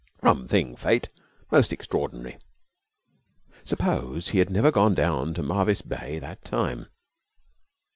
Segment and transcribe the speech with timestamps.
[0.23, 1.09] Rum thing, Fate!
[1.51, 2.39] Most extraordinary!
[3.63, 6.87] Suppose he had never gone down to Marvis Bay that time.